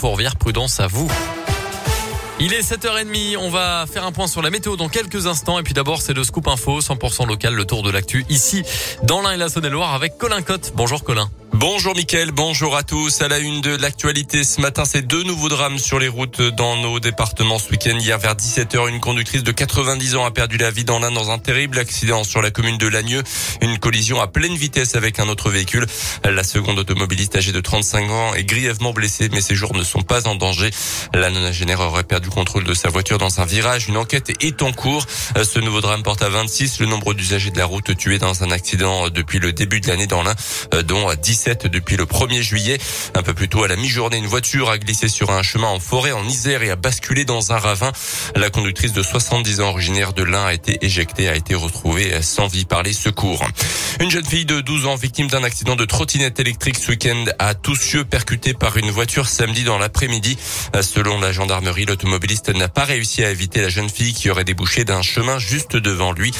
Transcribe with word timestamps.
Fourvière. 0.00 0.34
Prudence 0.36 0.80
à 0.80 0.86
vous. 0.86 1.10
Il 2.42 2.54
est 2.54 2.62
7h30, 2.62 3.36
on 3.36 3.50
va 3.50 3.84
faire 3.86 4.06
un 4.06 4.12
point 4.12 4.26
sur 4.26 4.40
la 4.40 4.48
météo 4.48 4.74
dans 4.74 4.88
quelques 4.88 5.26
instants 5.26 5.58
et 5.58 5.62
puis 5.62 5.74
d'abord 5.74 6.00
c'est 6.00 6.14
le 6.14 6.24
scoop 6.24 6.48
info 6.48 6.80
100% 6.80 7.28
local, 7.28 7.52
le 7.54 7.66
tour 7.66 7.82
de 7.82 7.90
l'actu 7.90 8.24
ici 8.30 8.62
dans 9.02 9.20
l'Ain 9.20 9.32
et 9.32 9.36
la 9.36 9.50
Saône-et-Loire 9.50 9.92
avec 9.92 10.16
Colin 10.16 10.40
Cotte. 10.40 10.72
Bonjour 10.74 11.04
Colin. 11.04 11.30
Bonjour 11.52 11.94
Mickaël, 11.94 12.30
bonjour 12.30 12.76
à 12.76 12.82
tous. 12.82 13.20
À 13.20 13.28
la 13.28 13.38
une 13.38 13.60
de 13.60 13.76
l'actualité 13.76 14.44
ce 14.44 14.60
matin, 14.60 14.84
c'est 14.86 15.02
deux 15.02 15.24
nouveaux 15.24 15.50
drames 15.50 15.78
sur 15.78 15.98
les 15.98 16.08
routes 16.08 16.40
dans 16.40 16.76
nos 16.76 17.00
départements 17.00 17.58
ce 17.58 17.70
week-end. 17.70 17.98
Hier 17.98 18.18
vers 18.18 18.34
17h, 18.34 18.88
une 18.88 19.00
conductrice 19.00 19.42
de 19.42 19.52
90 19.52 20.16
ans 20.16 20.24
a 20.24 20.30
perdu 20.30 20.56
la 20.56 20.70
vie 20.70 20.84
dans 20.84 21.00
l'Ain 21.00 21.10
dans 21.10 21.30
un 21.30 21.38
terrible 21.38 21.78
accident 21.78 22.24
sur 22.24 22.40
la 22.40 22.50
commune 22.50 22.78
de 22.78 22.86
Lagneux. 22.86 23.22
Une 23.60 23.78
collision 23.78 24.20
à 24.22 24.28
pleine 24.28 24.54
vitesse 24.54 24.94
avec 24.94 25.18
un 25.18 25.28
autre 25.28 25.50
véhicule. 25.50 25.86
La 26.24 26.44
seconde 26.44 26.78
automobiliste 26.78 27.36
âgée 27.36 27.52
de 27.52 27.60
35 27.60 28.10
ans 28.10 28.34
est 28.34 28.44
grièvement 28.44 28.92
blessée, 28.92 29.28
mais 29.32 29.42
ses 29.42 29.56
jours 29.56 29.74
ne 29.74 29.82
sont 29.82 30.02
pas 30.02 30.28
en 30.28 30.36
danger. 30.36 30.70
La 31.12 31.28
nonagénaire 31.28 31.80
aurait 31.80 32.04
perdu 32.04 32.29
contrôle 32.30 32.64
de 32.64 32.74
sa 32.74 32.88
voiture 32.88 33.18
dans 33.18 33.40
un 33.40 33.44
virage. 33.44 33.88
Une 33.88 33.96
enquête 33.96 34.32
est 34.42 34.62
en 34.62 34.72
cours. 34.72 35.04
Ce 35.42 35.58
nouveau 35.58 35.80
drame 35.80 36.02
porte 36.02 36.22
à 36.22 36.28
26 36.28 36.80
le 36.80 36.86
nombre 36.86 37.12
d'usagers 37.14 37.50
de 37.50 37.58
la 37.58 37.66
route 37.66 37.96
tués 37.96 38.18
dans 38.18 38.42
un 38.42 38.50
accident 38.50 39.08
depuis 39.10 39.38
le 39.38 39.52
début 39.52 39.80
de 39.80 39.88
l'année 39.88 40.06
dans 40.06 40.22
l'Ain, 40.22 40.34
dont 40.84 41.12
10 41.12 41.48
depuis 41.70 41.96
le 41.96 42.04
1er 42.04 42.40
juillet. 42.40 42.78
Un 43.14 43.22
peu 43.22 43.34
plus 43.34 43.48
tôt 43.48 43.64
à 43.64 43.68
la 43.68 43.76
mi-journée, 43.76 44.16
une 44.16 44.26
voiture 44.26 44.70
a 44.70 44.78
glissé 44.78 45.08
sur 45.08 45.30
un 45.30 45.42
chemin 45.42 45.68
en 45.68 45.80
forêt 45.80 46.12
en 46.12 46.24
Isère 46.24 46.62
et 46.62 46.70
a 46.70 46.76
basculé 46.76 47.24
dans 47.24 47.52
un 47.52 47.58
ravin. 47.58 47.92
La 48.36 48.50
conductrice 48.50 48.92
de 48.92 49.02
70 49.02 49.60
ans 49.60 49.68
originaire 49.68 50.12
de 50.12 50.22
l'Ain 50.22 50.46
a 50.46 50.52
été 50.52 50.78
éjectée, 50.82 51.28
a 51.28 51.34
été 51.34 51.54
retrouvée 51.54 52.22
sans 52.22 52.46
vie 52.46 52.64
par 52.64 52.82
les 52.82 52.92
secours. 52.92 53.44
Une 54.00 54.10
jeune 54.10 54.24
fille 54.24 54.44
de 54.44 54.60
12 54.60 54.86
ans 54.86 54.96
victime 54.96 55.28
d'un 55.28 55.44
accident 55.44 55.76
de 55.76 55.84
trottinette 55.84 56.40
électrique 56.40 56.78
ce 56.78 56.90
week-end 56.92 57.24
à 57.38 57.54
Toussieux 57.54 58.04
percutée 58.04 58.54
par 58.54 58.76
une 58.76 58.90
voiture 58.90 59.28
samedi 59.28 59.64
dans 59.64 59.78
l'après-midi. 59.78 60.38
Selon 60.80 61.20
la 61.20 61.32
gendarmerie, 61.32 61.86
l'automobiliste 62.20 62.54
n'a 62.54 62.68
pas 62.68 62.84
réussi 62.84 63.24
à 63.24 63.30
éviter 63.30 63.62
la 63.62 63.70
jeune 63.70 63.88
fille 63.88 64.12
qui 64.12 64.28
aurait 64.30 64.44
débouché 64.44 64.84
d'un 64.84 65.00
chemin 65.00 65.38
juste 65.38 65.76
devant 65.76 66.12
lui. 66.12 66.32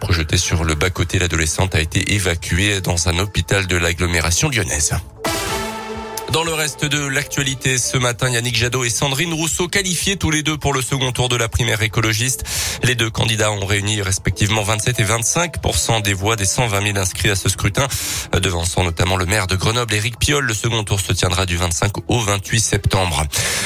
Projetée 0.00 0.36
sur 0.36 0.64
le 0.64 0.74
bas-côté, 0.74 1.18
l'adolescente 1.18 1.74
a 1.74 1.80
été 1.80 2.14
évacuée 2.14 2.80
dans 2.80 3.08
un 3.08 3.18
hôpital 3.18 3.66
de 3.66 3.76
l'agglomération 3.76 4.48
lyonnaise. 4.48 4.94
Dans 6.34 6.42
le 6.42 6.52
reste 6.52 6.84
de 6.84 6.98
l'actualité 7.06 7.78
ce 7.78 7.96
matin, 7.96 8.28
Yannick 8.28 8.56
Jadot 8.56 8.82
et 8.82 8.90
Sandrine 8.90 9.32
Rousseau 9.32 9.68
qualifiés 9.68 10.16
tous 10.16 10.32
les 10.32 10.42
deux 10.42 10.58
pour 10.58 10.72
le 10.72 10.82
second 10.82 11.12
tour 11.12 11.28
de 11.28 11.36
la 11.36 11.48
primaire 11.48 11.80
écologiste. 11.80 12.42
Les 12.82 12.96
deux 12.96 13.08
candidats 13.08 13.52
ont 13.52 13.64
réuni 13.64 14.02
respectivement 14.02 14.64
27 14.64 14.98
et 14.98 15.04
25% 15.04 16.02
des 16.02 16.12
voix 16.12 16.34
des 16.34 16.44
120 16.44 16.86
000 16.86 16.98
inscrits 16.98 17.30
à 17.30 17.36
ce 17.36 17.48
scrutin, 17.48 17.86
devançant 18.32 18.82
notamment 18.82 19.16
le 19.16 19.26
maire 19.26 19.46
de 19.46 19.54
Grenoble, 19.54 19.94
Éric 19.94 20.18
Piolle. 20.18 20.44
Le 20.44 20.54
second 20.54 20.82
tour 20.82 20.98
se 20.98 21.12
tiendra 21.12 21.46
du 21.46 21.56
25 21.56 21.92
au 22.08 22.18
28 22.18 22.58
septembre. 22.58 23.22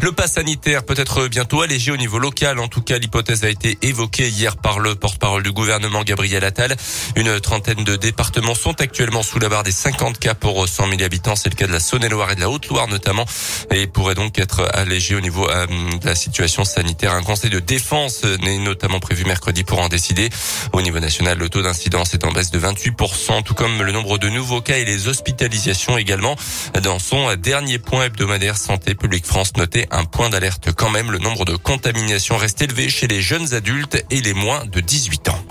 Le 0.00 0.12
pass 0.12 0.34
sanitaire 0.34 0.84
peut 0.84 0.94
être 0.96 1.26
bientôt 1.26 1.62
allégé 1.62 1.90
au 1.90 1.96
niveau 1.96 2.20
local. 2.20 2.60
En 2.60 2.68
tout 2.68 2.80
cas, 2.80 2.98
l'hypothèse 2.98 3.42
a 3.42 3.48
été 3.48 3.76
évoquée 3.82 4.28
hier 4.28 4.56
par 4.56 4.78
le 4.78 4.94
porte-parole 4.94 5.42
du 5.42 5.50
gouvernement, 5.50 6.04
Gabriel 6.04 6.44
Attal. 6.44 6.76
Une 7.16 7.40
trentaine 7.40 7.82
de 7.82 7.96
départements 7.96 8.54
sont 8.54 8.80
actuellement 8.80 9.24
sous 9.24 9.40
la 9.40 9.48
barre 9.48 9.64
des 9.64 9.72
50 9.72 10.20
cas 10.20 10.34
pour 10.34 10.68
100 10.68 10.90
000 10.90 11.02
habitants. 11.02 11.34
C'est 11.34 11.50
le 11.50 11.56
cas 11.56 11.66
de 11.66 11.72
la 11.72 11.80
Saône-et-Loire 11.80 12.30
et 12.30 12.36
de 12.36 12.40
la 12.40 12.51
Haute-Loire 12.52 12.88
notamment, 12.88 13.24
et 13.70 13.86
pourrait 13.86 14.14
donc 14.14 14.38
être 14.38 14.68
allégé 14.74 15.14
au 15.14 15.20
niveau 15.20 15.48
euh, 15.48 15.66
de 15.66 16.06
la 16.06 16.14
situation 16.14 16.64
sanitaire. 16.64 17.12
Un 17.12 17.22
conseil 17.22 17.50
de 17.50 17.60
défense 17.60 18.24
n'est 18.24 18.58
notamment 18.58 19.00
prévu 19.00 19.24
mercredi 19.24 19.64
pour 19.64 19.80
en 19.80 19.88
décider. 19.88 20.30
Au 20.72 20.82
niveau 20.82 21.00
national, 21.00 21.38
le 21.38 21.48
taux 21.48 21.62
d'incidence 21.62 22.14
est 22.14 22.24
en 22.24 22.32
baisse 22.32 22.50
de 22.50 22.58
28%, 22.58 23.42
tout 23.42 23.54
comme 23.54 23.82
le 23.82 23.92
nombre 23.92 24.18
de 24.18 24.28
nouveaux 24.28 24.60
cas 24.60 24.78
et 24.78 24.84
les 24.84 25.08
hospitalisations 25.08 25.98
également. 25.98 26.36
Dans 26.82 26.98
son 26.98 27.34
dernier 27.36 27.78
point 27.78 28.04
hebdomadaire, 28.04 28.56
Santé 28.56 28.94
publique 28.94 29.26
France 29.26 29.56
notait 29.56 29.88
un 29.90 30.04
point 30.04 30.30
d'alerte 30.30 30.72
quand 30.72 30.90
même. 30.90 31.10
Le 31.10 31.18
nombre 31.18 31.44
de 31.44 31.56
contaminations 31.56 32.36
reste 32.36 32.62
élevé 32.62 32.88
chez 32.88 33.06
les 33.06 33.22
jeunes 33.22 33.54
adultes 33.54 34.04
et 34.10 34.20
les 34.20 34.34
moins 34.34 34.64
de 34.66 34.80
18 34.80 35.28
ans. 35.30 35.41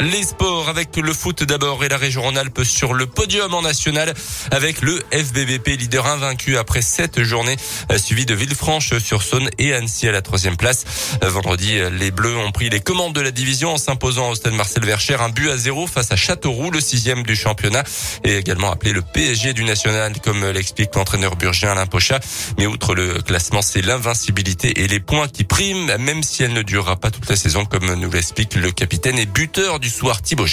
Les 0.00 0.22
sports 0.22 0.70
avec 0.70 0.96
le 0.96 1.12
foot 1.12 1.44
d'abord 1.44 1.84
et 1.84 1.90
la 1.90 1.98
région 1.98 2.22
Rhône-Alpes 2.22 2.64
sur 2.64 2.94
le 2.94 3.04
podium 3.04 3.52
en 3.52 3.60
national 3.60 4.14
avec 4.50 4.80
le 4.80 4.98
FBVP 5.12 5.76
leader 5.76 6.06
invaincu 6.06 6.56
après 6.56 6.80
sept 6.80 7.22
journées 7.22 7.56
suivi 7.98 8.24
de 8.24 8.34
Villefranche-sur-Saône 8.34 9.50
et 9.58 9.74
Annecy 9.74 10.08
à 10.08 10.12
la 10.12 10.22
troisième 10.22 10.56
place. 10.56 10.84
Vendredi, 11.20 11.78
les 11.92 12.10
Bleus 12.10 12.34
ont 12.38 12.50
pris 12.50 12.70
les 12.70 12.80
commandes 12.80 13.12
de 13.12 13.20
la 13.20 13.30
division 13.30 13.74
en 13.74 13.76
s'imposant 13.76 14.30
au 14.30 14.34
stade 14.34 14.54
Marcel 14.54 14.86
Vercher 14.86 15.16
un 15.20 15.28
but 15.28 15.50
à 15.50 15.58
zéro 15.58 15.86
face 15.86 16.10
à 16.12 16.16
Châteauroux, 16.16 16.70
le 16.70 16.80
sixième 16.80 17.22
du 17.22 17.36
championnat 17.36 17.84
et 18.24 18.36
également 18.38 18.72
appelé 18.72 18.92
le 18.92 19.02
PSG 19.02 19.52
du 19.52 19.64
national 19.64 20.14
comme 20.24 20.46
l'explique 20.46 20.94
l'entraîneur 20.94 21.36
burgien 21.36 21.72
Alain 21.72 21.86
Pocha. 21.86 22.20
Mais 22.56 22.66
outre 22.66 22.94
le 22.94 23.20
classement, 23.20 23.60
c'est 23.60 23.82
l'invincibilité 23.82 24.80
et 24.82 24.88
les 24.88 25.00
points 25.00 25.28
qui 25.28 25.44
priment 25.44 25.94
même 25.98 26.22
si 26.22 26.42
elle 26.42 26.54
ne 26.54 26.62
durera 26.62 26.96
pas 26.96 27.10
toute 27.10 27.28
la 27.28 27.36
saison 27.36 27.66
comme 27.66 27.92
nous 27.92 28.10
l'explique 28.10 28.54
le 28.54 28.70
capitaine 28.70 29.18
et 29.18 29.26
buteur 29.26 29.78
du 29.78 29.89
soir 29.90 30.22
Thibaut. 30.22 30.46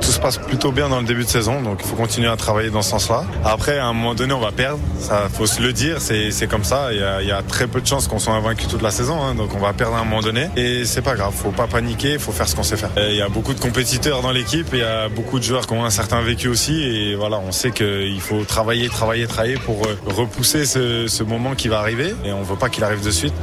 Tout 0.00 0.10
se 0.10 0.18
passe 0.18 0.38
plutôt 0.38 0.72
bien 0.72 0.88
dans 0.88 1.00
le 1.00 1.06
début 1.06 1.24
de 1.24 1.28
saison, 1.28 1.60
donc 1.60 1.80
il 1.82 1.86
faut 1.88 1.96
continuer 1.96 2.28
à 2.28 2.36
travailler 2.36 2.70
dans 2.70 2.82
ce 2.82 2.90
sens-là. 2.90 3.24
Après, 3.44 3.78
à 3.78 3.86
un 3.86 3.92
moment 3.92 4.14
donné, 4.14 4.32
on 4.32 4.40
va 4.40 4.52
perdre, 4.52 4.78
ça 4.98 5.28
faut 5.32 5.46
se 5.46 5.60
le 5.60 5.72
dire, 5.72 6.00
c'est 6.00 6.48
comme 6.48 6.64
ça. 6.64 6.92
Il 6.92 6.98
y, 6.98 7.02
a, 7.02 7.22
il 7.22 7.28
y, 7.28 7.32
a, 7.32 7.42
très 7.42 7.66
peu 7.66 7.80
de 7.80 7.86
chances 7.86 8.08
qu'on 8.08 8.18
soit 8.18 8.34
invaincu 8.34 8.66
toute 8.66 8.82
la 8.82 8.90
saison, 8.90 9.22
hein, 9.22 9.34
donc 9.34 9.50
on 9.54 9.58
va 9.58 9.72
perdre 9.72 9.96
à 9.96 10.00
un 10.00 10.04
moment 10.04 10.22
donné. 10.22 10.48
Et 10.56 10.84
c'est 10.84 11.02
pas 11.02 11.14
grave, 11.14 11.32
faut 11.34 11.50
pas 11.50 11.66
paniquer, 11.66 12.18
faut 12.18 12.32
faire 12.32 12.48
ce 12.48 12.56
qu'on 12.56 12.62
sait 12.62 12.76
faire. 12.76 12.90
Il 12.96 13.16
y 13.16 13.22
a 13.22 13.28
beaucoup 13.28 13.54
de 13.54 13.60
compétiteurs 13.60 14.22
dans 14.22 14.32
l'équipe, 14.32 14.68
il 14.72 14.78
y 14.78 14.82
a 14.82 15.08
beaucoup 15.08 15.38
de 15.38 15.44
joueurs 15.44 15.66
qui 15.66 15.74
ont 15.74 15.84
un 15.84 15.90
certain 15.90 16.22
vécu 16.22 16.48
aussi, 16.48 16.82
et 16.82 17.14
voilà, 17.14 17.38
on 17.38 17.52
sait 17.52 17.70
qu'il 17.70 18.20
faut 18.20 18.44
travailler, 18.44 18.88
travailler, 18.88 19.26
travailler 19.26 19.56
pour 19.56 19.86
euh, 19.86 19.98
repousser 20.06 20.64
ce, 20.64 21.08
ce 21.08 21.22
moment 21.22 21.54
qui 21.54 21.68
va 21.68 21.80
arriver, 21.80 22.14
et 22.24 22.32
on 22.32 22.42
veut 22.42 22.56
pas 22.56 22.68
qu'il 22.68 22.84
arrive 22.84 23.04
de 23.04 23.10
suite. 23.10 23.34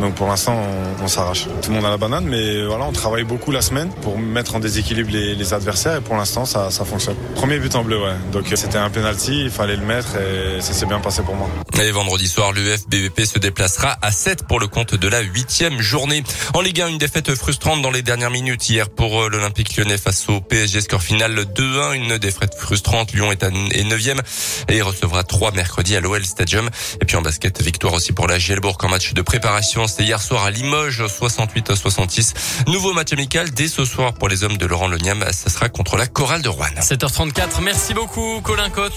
Donc 0.00 0.14
pour 0.14 0.28
l'instant, 0.28 0.56
on, 0.56 1.04
on 1.04 1.08
s'arrache. 1.08 1.46
Tout 1.62 1.70
le 1.70 1.76
monde 1.76 1.84
a 1.84 1.90
la 1.90 1.98
banane, 1.98 2.24
mais 2.24 2.64
voilà, 2.64 2.86
on 2.86 2.92
travaille 2.92 3.24
beaucoup 3.24 3.50
la 3.50 3.60
semaine 3.60 3.90
pour 4.00 4.18
mettre 4.18 4.54
en 4.54 4.60
déséquilibre 4.60 4.89
les, 4.94 5.34
les 5.34 5.54
adversaires 5.54 5.96
et 5.96 6.00
pour 6.00 6.16
l'instant, 6.16 6.44
ça, 6.44 6.70
ça 6.70 6.84
fonctionne. 6.84 7.16
Premier 7.34 7.58
but 7.58 7.74
en 7.74 7.84
bleu, 7.84 8.02
ouais. 8.02 8.14
Donc 8.32 8.46
c'était 8.54 8.78
un 8.78 8.90
penalty, 8.90 9.42
il 9.44 9.50
fallait 9.50 9.76
le 9.76 9.84
mettre 9.84 10.16
et 10.16 10.60
ça 10.60 10.72
s'est 10.72 10.86
bien 10.86 11.00
passé 11.00 11.22
pour 11.22 11.34
moi. 11.34 11.48
Et 11.80 11.90
vendredi 11.90 12.28
soir, 12.28 12.52
l'UF 12.52 12.88
BVP 12.88 13.26
se 13.26 13.38
déplacera 13.38 13.96
à 14.02 14.10
7 14.10 14.46
pour 14.46 14.60
le 14.60 14.66
compte 14.66 14.94
de 14.94 15.08
la 15.08 15.20
huitième 15.20 15.80
journée. 15.80 16.22
En 16.54 16.60
Ligue 16.60 16.80
1, 16.80 16.88
une 16.88 16.98
défaite 16.98 17.34
frustrante 17.34 17.82
dans 17.82 17.90
les 17.90 18.02
dernières 18.02 18.30
minutes 18.30 18.68
hier 18.68 18.90
pour 18.90 19.28
l'Olympique 19.28 19.76
lyonnais 19.76 19.98
face 19.98 20.28
au 20.28 20.40
PSG. 20.40 20.80
Score 20.80 21.02
final 21.02 21.34
2-1, 21.54 21.94
une 21.94 22.18
défaite 22.18 22.54
frustrante. 22.54 23.12
Lyon 23.12 23.32
est, 23.32 23.42
à, 23.42 23.48
est 23.48 23.84
9 23.84 24.00
et 24.68 24.82
recevra 24.82 25.22
3 25.24 25.52
mercredi 25.52 25.96
à 25.96 26.00
l'OL 26.00 26.24
Stadium. 26.24 26.68
Et 27.00 27.04
puis 27.04 27.16
en 27.16 27.22
basket, 27.22 27.62
victoire 27.62 27.94
aussi 27.94 28.12
pour 28.12 28.26
la 28.26 28.38
Gielbourg 28.38 28.78
en 28.82 28.88
match 28.88 29.12
de 29.12 29.22
préparation 29.22 29.70
c'était 29.86 30.04
hier 30.04 30.20
soir 30.20 30.44
à 30.44 30.50
Limoges, 30.50 31.06
68 31.06 31.70
à 31.70 31.76
66. 31.76 32.34
Nouveau 32.66 32.92
match 32.92 33.12
amical 33.12 33.50
dès 33.50 33.68
ce 33.68 33.84
soir 33.84 34.14
pour 34.14 34.28
les 34.28 34.44
hommes 34.44 34.56
de 34.56 34.66
Laurent 34.80 34.88
Leniam. 34.88 35.24
Ça 35.32 35.50
sera 35.50 35.68
contre 35.68 35.96
la 35.96 36.06
Chorale 36.06 36.40
de 36.42 36.48
Rouen. 36.48 36.64
7h34. 36.80 37.60
Merci 37.62 37.92
beaucoup, 37.92 38.40
Colin 38.42 38.70
Cotte. 38.70 38.88